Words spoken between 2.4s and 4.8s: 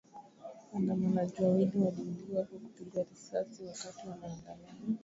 kwa kupigwa risasi wakati wa maandamano nchini